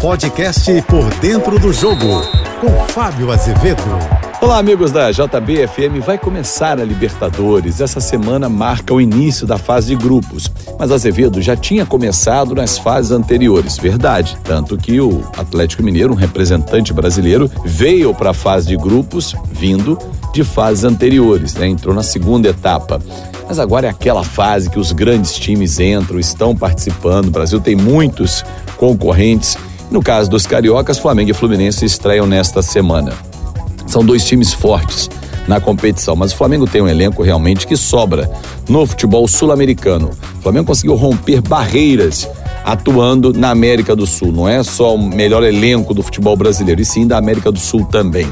podcast 0.00 0.82
Por 0.82 1.08
Dentro 1.20 1.58
do 1.58 1.72
Jogo, 1.72 2.22
com 2.60 2.70
Fábio 2.88 3.32
Azevedo. 3.32 3.82
Olá, 4.42 4.58
amigos 4.58 4.92
da 4.92 5.10
JBFM. 5.10 6.00
Vai 6.04 6.18
começar 6.18 6.78
a 6.78 6.84
Libertadores. 6.84 7.80
Essa 7.80 8.00
semana 8.00 8.48
marca 8.48 8.92
o 8.92 9.00
início 9.00 9.46
da 9.46 9.56
fase 9.56 9.88
de 9.88 9.96
grupos. 9.96 10.52
Mas 10.78 10.92
Azevedo 10.92 11.40
já 11.40 11.56
tinha 11.56 11.86
começado 11.86 12.54
nas 12.54 12.76
fases 12.76 13.10
anteriores, 13.10 13.78
verdade. 13.78 14.36
Tanto 14.44 14.76
que 14.76 15.00
o 15.00 15.24
Atlético 15.36 15.82
Mineiro, 15.82 16.12
um 16.12 16.16
representante 16.16 16.92
brasileiro, 16.92 17.50
veio 17.64 18.14
para 18.14 18.30
a 18.30 18.34
fase 18.34 18.68
de 18.68 18.76
grupos 18.76 19.34
vindo 19.50 19.98
de 20.32 20.44
fases 20.44 20.84
anteriores, 20.84 21.54
né? 21.54 21.66
entrou 21.66 21.94
na 21.94 22.02
segunda 22.02 22.48
etapa. 22.48 23.00
Mas 23.48 23.58
agora 23.58 23.86
é 23.86 23.90
aquela 23.90 24.22
fase 24.22 24.68
que 24.68 24.78
os 24.78 24.92
grandes 24.92 25.34
times 25.34 25.80
entram, 25.80 26.18
estão 26.18 26.54
participando. 26.54 27.28
O 27.28 27.30
Brasil 27.30 27.60
tem 27.60 27.74
muitos 27.74 28.44
concorrentes. 28.76 29.56
No 29.90 30.02
caso 30.02 30.30
dos 30.30 30.46
cariocas, 30.46 30.98
Flamengo 30.98 31.30
e 31.30 31.34
Fluminense 31.34 31.84
estreiam 31.84 32.26
nesta 32.26 32.62
semana. 32.62 33.12
São 33.86 34.04
dois 34.04 34.24
times 34.24 34.52
fortes 34.52 35.08
na 35.46 35.60
competição, 35.60 36.16
mas 36.16 36.32
o 36.32 36.36
Flamengo 36.36 36.66
tem 36.66 36.82
um 36.82 36.88
elenco 36.88 37.22
realmente 37.22 37.66
que 37.66 37.76
sobra 37.76 38.30
no 38.68 38.84
futebol 38.84 39.26
sul-americano. 39.28 40.10
O 40.38 40.42
Flamengo 40.42 40.66
conseguiu 40.66 40.96
romper 40.96 41.40
barreiras 41.40 42.28
atuando 42.64 43.32
na 43.32 43.50
América 43.50 43.94
do 43.94 44.06
Sul. 44.06 44.32
Não 44.32 44.48
é 44.48 44.60
só 44.64 44.96
o 44.96 44.98
melhor 44.98 45.44
elenco 45.44 45.94
do 45.94 46.02
futebol 46.02 46.36
brasileiro, 46.36 46.80
e 46.80 46.84
sim 46.84 47.06
da 47.06 47.16
América 47.16 47.52
do 47.52 47.60
Sul 47.60 47.84
também. 47.84 48.26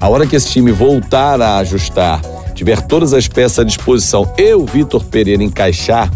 A 0.00 0.08
hora 0.08 0.26
que 0.26 0.34
esse 0.34 0.48
time 0.48 0.72
voltar 0.72 1.40
a 1.40 1.58
ajustar, 1.58 2.20
tiver 2.54 2.80
todas 2.82 3.14
as 3.14 3.28
peças 3.28 3.60
à 3.60 3.64
disposição 3.64 4.28
e 4.36 4.52
o 4.52 4.66
Vitor 4.66 5.04
Pereira 5.04 5.44
encaixar, 5.44 6.10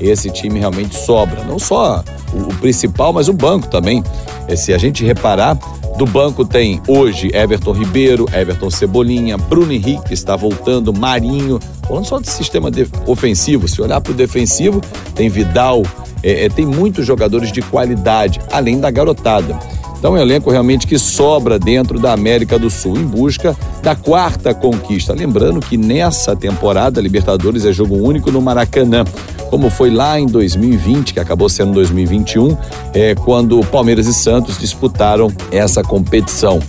esse 0.00 0.30
time 0.30 0.58
realmente 0.58 0.96
sobra. 0.96 1.44
Não 1.44 1.58
só 1.58 2.04
o, 2.32 2.54
principal, 2.54 3.12
mas 3.12 3.28
o 3.28 3.32
banco 3.32 3.68
também. 3.68 4.02
É, 4.48 4.56
se 4.56 4.72
a 4.72 4.78
gente 4.78 5.04
reparar, 5.04 5.58
do 5.96 6.06
banco 6.06 6.44
tem 6.44 6.80
hoje 6.86 7.30
Everton 7.34 7.72
Ribeiro, 7.72 8.26
Everton 8.32 8.70
Cebolinha, 8.70 9.36
Bruno 9.36 9.72
Henrique 9.72 10.12
está 10.12 10.36
voltando, 10.36 10.92
Marinho. 10.92 11.58
Falando 11.86 12.04
só 12.04 12.20
de 12.20 12.28
sistema 12.28 12.70
de, 12.70 12.86
ofensivo, 13.06 13.66
se 13.66 13.80
olhar 13.80 14.00
para 14.00 14.12
o 14.12 14.14
defensivo, 14.14 14.80
tem 15.14 15.28
Vidal, 15.28 15.82
é, 16.22 16.44
é, 16.44 16.48
tem 16.48 16.66
muitos 16.66 17.06
jogadores 17.06 17.50
de 17.50 17.62
qualidade, 17.62 18.40
além 18.52 18.80
da 18.80 18.90
garotada. 18.90 19.58
Então, 19.98 20.14
é 20.14 20.20
um 20.20 20.22
elenco 20.22 20.50
realmente 20.50 20.86
que 20.86 20.98
sobra 20.98 21.58
dentro 21.58 21.98
da 21.98 22.12
América 22.12 22.58
do 22.58 22.68
Sul, 22.68 22.98
em 22.98 23.04
busca 23.04 23.56
da 23.82 23.96
quarta 23.96 24.52
conquista. 24.52 25.14
Lembrando 25.14 25.58
que 25.58 25.76
nessa 25.76 26.36
temporada, 26.36 27.00
Libertadores 27.00 27.64
é 27.64 27.72
jogo 27.72 27.96
único 27.96 28.30
no 28.30 28.42
Maracanã 28.42 29.04
como 29.50 29.70
foi 29.70 29.90
lá 29.90 30.18
em 30.18 30.26
2020, 30.26 31.14
que 31.14 31.20
acabou 31.20 31.48
sendo 31.48 31.72
2021, 31.72 32.56
é, 32.92 33.14
quando 33.14 33.60
Palmeiras 33.66 34.06
e 34.06 34.14
Santos 34.14 34.58
disputaram 34.58 35.32
essa 35.50 35.82
competição. 35.82 36.60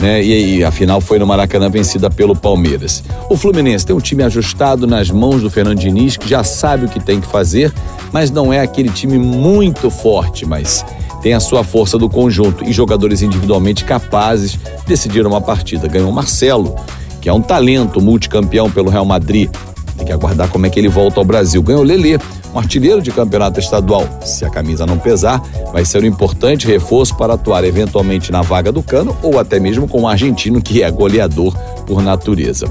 Né? 0.00 0.22
E, 0.22 0.58
e 0.58 0.64
a 0.64 0.70
final 0.70 1.00
foi 1.00 1.18
no 1.18 1.26
Maracanã 1.26 1.68
vencida 1.68 2.08
pelo 2.08 2.36
Palmeiras. 2.36 3.02
O 3.28 3.36
Fluminense 3.36 3.84
tem 3.84 3.94
um 3.94 4.00
time 4.00 4.22
ajustado 4.22 4.86
nas 4.86 5.10
mãos 5.10 5.42
do 5.42 5.50
Fernando 5.50 5.78
Diniz, 5.78 6.16
que 6.16 6.28
já 6.28 6.44
sabe 6.44 6.86
o 6.86 6.88
que 6.88 7.00
tem 7.00 7.20
que 7.20 7.26
fazer, 7.26 7.72
mas 8.12 8.30
não 8.30 8.52
é 8.52 8.60
aquele 8.60 8.90
time 8.90 9.18
muito 9.18 9.90
forte, 9.90 10.46
mas 10.46 10.84
tem 11.20 11.34
a 11.34 11.40
sua 11.40 11.64
força 11.64 11.98
do 11.98 12.08
conjunto 12.08 12.64
e 12.64 12.72
jogadores 12.72 13.22
individualmente 13.22 13.84
capazes 13.84 14.58
decidiram 14.86 15.30
uma 15.30 15.40
partida. 15.40 15.88
Ganhou 15.88 16.12
Marcelo, 16.12 16.76
que 17.20 17.28
é 17.28 17.32
um 17.32 17.40
talento 17.40 18.00
multicampeão 18.00 18.70
pelo 18.70 18.88
Real 18.88 19.04
Madrid, 19.04 19.50
tem 19.98 20.06
que 20.06 20.12
aguardar 20.12 20.48
como 20.48 20.64
é 20.64 20.70
que 20.70 20.78
ele 20.78 20.88
volta 20.88 21.20
ao 21.20 21.24
Brasil. 21.24 21.62
Ganhou 21.62 21.82
Lelê, 21.82 22.18
um 22.54 22.58
artilheiro 22.58 23.02
de 23.02 23.10
campeonato 23.10 23.58
estadual. 23.58 24.08
Se 24.24 24.44
a 24.44 24.50
camisa 24.50 24.86
não 24.86 24.98
pesar, 24.98 25.42
vai 25.72 25.84
ser 25.84 26.02
um 26.02 26.06
importante 26.06 26.66
reforço 26.66 27.16
para 27.16 27.34
atuar 27.34 27.64
eventualmente 27.64 28.30
na 28.30 28.40
vaga 28.40 28.70
do 28.70 28.82
Cano 28.82 29.16
ou 29.22 29.38
até 29.38 29.58
mesmo 29.58 29.88
com 29.88 30.02
o 30.02 30.08
argentino 30.08 30.62
que 30.62 30.82
é 30.82 30.90
goleador 30.90 31.54
por 31.86 32.00
natureza. 32.00 32.66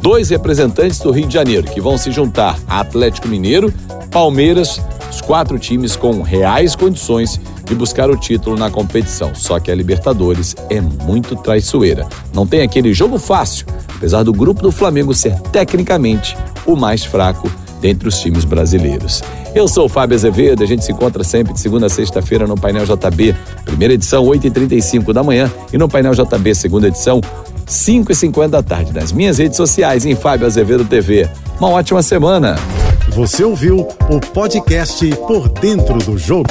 Dois 0.00 0.30
representantes 0.30 1.00
do 1.00 1.10
Rio 1.10 1.26
de 1.26 1.34
Janeiro 1.34 1.66
que 1.66 1.80
vão 1.80 1.98
se 1.98 2.12
juntar 2.12 2.56
Atlético 2.68 3.26
Mineiro, 3.26 3.74
Palmeiras, 4.10 4.80
os 5.10 5.20
quatro 5.20 5.58
times 5.58 5.96
com 5.96 6.22
reais 6.22 6.76
condições 6.76 7.40
de 7.64 7.74
buscar 7.74 8.08
o 8.08 8.16
título 8.16 8.56
na 8.56 8.70
competição. 8.70 9.34
Só 9.34 9.58
que 9.58 9.70
a 9.70 9.74
Libertadores 9.74 10.54
é 10.70 10.80
muito 10.80 11.34
traiçoeira. 11.36 12.06
Não 12.32 12.46
tem 12.46 12.62
aquele 12.62 12.94
jogo 12.94 13.18
fácil, 13.18 13.66
apesar 13.96 14.22
do 14.22 14.32
grupo 14.32 14.62
do 14.62 14.70
Flamengo 14.70 15.12
ser 15.12 15.38
tecnicamente 15.52 16.36
o 16.68 16.76
mais 16.76 17.04
fraco 17.04 17.50
dentre 17.80 18.08
os 18.08 18.18
times 18.18 18.44
brasileiros. 18.44 19.22
Eu 19.54 19.66
sou 19.66 19.86
o 19.86 19.88
Fábio 19.88 20.14
Azevedo, 20.14 20.62
a 20.62 20.66
gente 20.66 20.84
se 20.84 20.92
encontra 20.92 21.24
sempre 21.24 21.54
de 21.54 21.60
segunda 21.60 21.86
a 21.86 21.88
sexta-feira 21.88 22.46
no 22.46 22.56
Painel 22.56 22.84
JB, 22.84 23.34
primeira 23.64 23.94
edição, 23.94 24.24
8h35 24.26 25.12
da 25.12 25.22
manhã, 25.22 25.50
e 25.72 25.78
no 25.78 25.88
Painel 25.88 26.12
JB, 26.12 26.54
segunda 26.54 26.88
edição, 26.88 27.20
5h50 27.66 28.48
da 28.48 28.62
tarde, 28.62 28.92
nas 28.92 29.10
minhas 29.12 29.38
redes 29.38 29.56
sociais, 29.56 30.04
em 30.04 30.14
Fábio 30.14 30.46
Azevedo 30.46 30.84
TV. 30.84 31.28
Uma 31.58 31.70
ótima 31.70 32.02
semana! 32.02 32.56
Você 33.10 33.42
ouviu 33.42 33.88
o 34.10 34.20
podcast 34.20 35.06
Por 35.26 35.48
Dentro 35.48 35.98
do 35.98 36.18
Jogo. 36.18 36.50